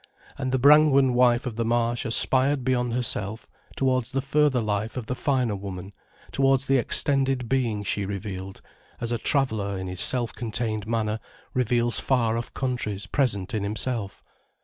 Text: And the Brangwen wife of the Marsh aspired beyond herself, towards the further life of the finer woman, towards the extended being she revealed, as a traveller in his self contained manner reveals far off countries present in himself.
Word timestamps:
And 0.35 0.51
the 0.51 0.57
Brangwen 0.57 1.13
wife 1.13 1.45
of 1.45 1.57
the 1.57 1.63
Marsh 1.63 2.05
aspired 2.05 2.63
beyond 2.63 2.91
herself, 2.95 3.45
towards 3.75 4.11
the 4.11 4.19
further 4.21 4.59
life 4.59 4.97
of 4.97 5.05
the 5.05 5.13
finer 5.13 5.55
woman, 5.55 5.93
towards 6.31 6.65
the 6.65 6.79
extended 6.79 7.47
being 7.47 7.83
she 7.83 8.07
revealed, 8.07 8.63
as 8.99 9.11
a 9.11 9.19
traveller 9.19 9.77
in 9.77 9.85
his 9.85 10.01
self 10.01 10.33
contained 10.33 10.87
manner 10.87 11.19
reveals 11.53 11.99
far 11.99 12.35
off 12.35 12.51
countries 12.55 13.05
present 13.05 13.53
in 13.53 13.61
himself. 13.61 14.23